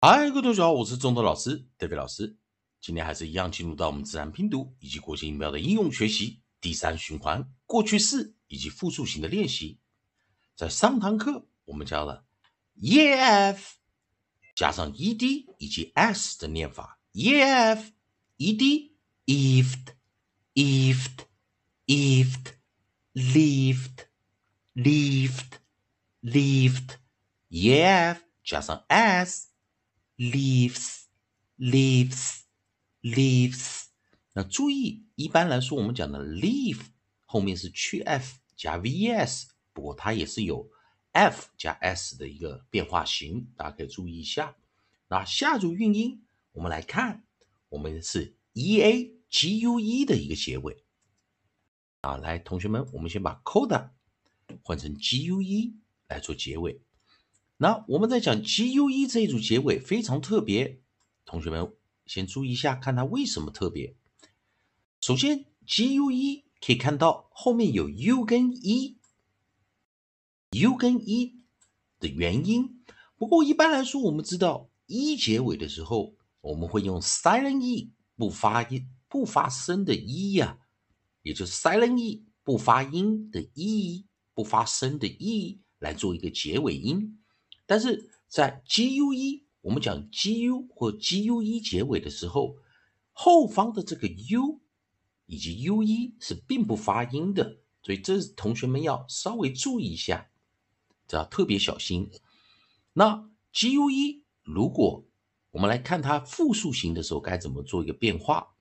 [0.00, 2.36] 嗨，各位同学好，我是中德老师德飞老师。
[2.80, 9.80] 今天还是一样进入到我们自然拼读以及国际音标的应用学习第三循环过去式以及复数型的练习。
[10.54, 12.24] 在上堂课我们教了
[12.80, 13.58] ef
[14.54, 17.90] 加上 ed 以及 s 的念法，ef
[18.36, 18.92] ed
[19.26, 19.94] ifed
[20.54, 21.24] ifed
[21.86, 22.52] ifed
[23.14, 24.04] lived
[24.76, 25.58] lived
[26.22, 26.90] lived
[27.50, 29.48] ef 加上 s
[30.18, 31.04] leaves,
[31.56, 32.40] leaves,
[33.02, 33.84] leaves。
[34.34, 36.80] 那注意，一般来说，我们讲的 leave
[37.24, 40.70] 后面是去 f 加 vs，不过它也是有
[41.12, 44.56] f 加 s 的一个变化型，大家可以注意一下。
[45.08, 47.24] 那下组韵音，我们来看，
[47.68, 50.84] 我们是 e a g u e 的一个结尾。
[52.02, 53.90] 啊，来，同学们，我们先把 coda
[54.62, 55.74] 换成 g u e
[56.08, 56.80] 来做结尾。
[57.60, 60.80] 那我们在讲 G U E 这一组结尾非常特别，
[61.24, 61.72] 同学们
[62.06, 63.96] 先注意一下，看它为什么特别。
[65.00, 68.96] 首先，G U E 可以看到后面有 U 跟 E，U
[70.76, 71.40] 跟 E
[71.98, 72.80] 的原因。
[73.16, 80.60] 不过一般来说，我们知道 E 结尾的时候，我们会用 silent E 不发音、不发声的 E 呀，
[81.22, 87.18] 也就是 silent E 不发音的 E、不发声的 E 来做一个结尾音。
[87.68, 92.56] 但是在 G U E，我们讲 G U 或 G U E 结尾的时候，
[93.12, 94.62] 后方的这个 U
[95.26, 100.30] 以及 U E 是并不发音的，所以这同学们要稍微注意一下，
[101.06, 102.10] 这要特别小心。
[102.94, 105.06] 那 G U E 如果
[105.50, 108.54] 我们来看它复数型的时候，该怎么做一个变化？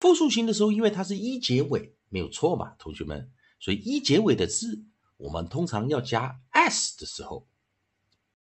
[0.00, 4.86] 复数型的时候，因为它是一结尾，没有错嘛，同学们，所以一结尾的字，
[5.18, 7.46] 我们通常要加 s 的时候。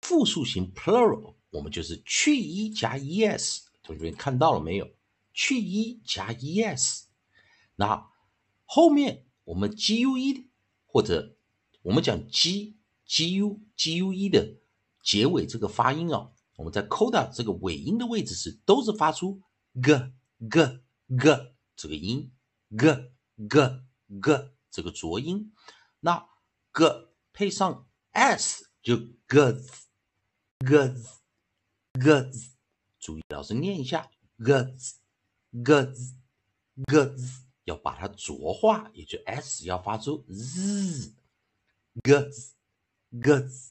[0.04, 4.86] 复数型 plural，我们就是去一加 es，同学们看到了没有？
[5.32, 7.04] 去一加 es，
[7.76, 8.10] 那
[8.66, 10.46] 后面我们 gue
[10.84, 11.38] 或者
[11.80, 12.76] 我们讲 g
[13.08, 14.60] gu gue 的
[15.02, 19.40] 结尾这个发音啊，我们在 coda 这个尾音的位置是都是发出
[19.82, 20.12] g
[20.50, 20.80] g
[21.16, 22.30] g 这个音
[22.76, 22.86] ，g
[23.48, 23.82] g
[24.20, 25.50] g 这个浊音，
[26.00, 26.28] 那
[26.72, 29.83] g 配上 s 就 gs。
[30.60, 30.96] Good
[31.94, 32.50] goods，
[32.98, 34.94] 注意，老师念一下 goods
[35.52, 36.14] goods
[36.86, 41.14] goods，要把它浊化，也就 s 要发出 z
[42.02, 42.50] goods
[43.12, 43.68] goods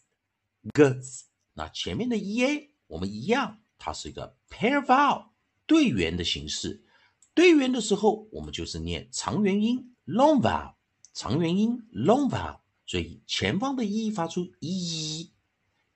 [0.73, 1.23] goods。
[1.53, 5.27] 那前面的 e a 我们一样，它是一个 pair vowel
[5.65, 6.85] 对元的形式。
[7.33, 10.75] 对元的时候，我们就是念长元音 long vowel，
[11.13, 15.32] 长元音 long vowel，所以前方的 e 发出 e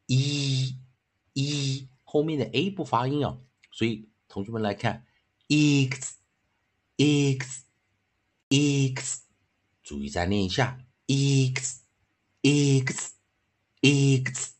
[0.07, 0.78] e。
[1.34, 3.38] e 后面的 a 不发音啊，
[3.72, 5.06] 所以同学们来看
[5.50, 6.18] ，x
[6.97, 7.66] x
[8.50, 9.22] x，
[9.84, 11.81] 注意再念一下，x
[12.41, 13.13] x
[13.84, 14.56] x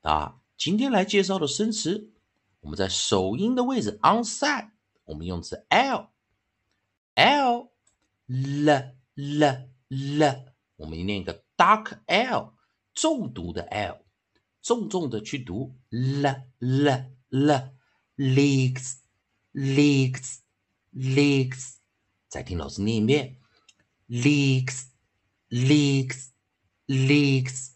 [0.00, 0.40] 啊。
[0.56, 2.10] 今天来介绍的生词，
[2.60, 4.70] 我们在首音的位置 on side，
[5.04, 6.08] 我们用词 l
[7.16, 7.68] l
[8.26, 10.44] l l l，
[10.76, 12.54] 我们念一个 dark l，
[12.94, 14.03] 重读的 l。
[14.64, 16.26] 重重的去读 l
[16.58, 17.74] l l
[18.16, 18.94] legs
[19.52, 20.38] legs
[20.94, 21.74] legs，
[22.28, 23.36] 再听老师念一遍
[24.08, 24.86] legs
[25.50, 26.28] legs
[26.86, 27.72] legs。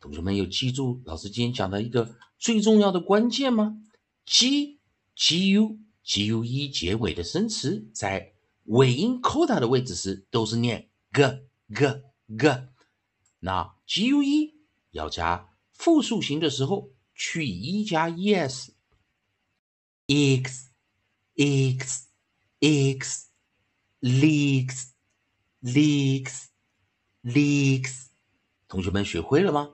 [0.00, 3.80] 同学们有记住老师今天讲的一个最重要的关键吗
[4.26, 4.80] ？g
[5.14, 11.22] g u g u e 结尾的生词在尾音 coda 的位置时都是念 g
[11.72, 12.02] g
[12.36, 12.68] g，
[13.38, 14.56] 那 g u e
[14.90, 15.51] 要加。
[15.82, 18.70] 复数型的时候去一加 es，x
[21.36, 22.06] x
[22.60, 23.28] x
[24.00, 24.90] leaks
[25.60, 26.44] leaks
[27.24, 28.06] leaks，
[28.68, 29.70] 同学们学会了吗？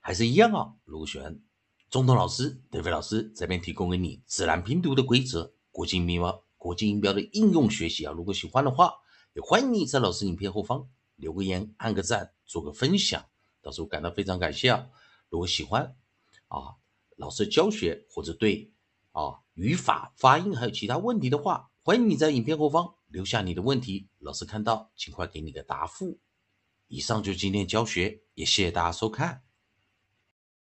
[0.00, 0.74] 还是一样啊？
[0.84, 1.40] 如果喜欢，
[1.88, 8.12] 中东老师、德飞老师这边提供给你自然拼读的规则、国际音标、国际音标的应用学习啊。
[8.12, 8.92] 如果喜欢的话，
[9.32, 13.24] 也欢迎你在老师影片后方留个言、按个赞、做个分享，
[13.62, 14.90] 到时候感到非常感谢啊。
[15.32, 15.96] 如果喜欢
[16.48, 16.76] 啊，
[17.16, 18.70] 老师教学或者对
[19.12, 26.20] 啊语法、发音还有其他问题的话，欢迎你在影片后方留下你的问题，老师看到尽快给你个答复。
[26.86, 29.42] 以上就是今天教学，也谢谢大家收看。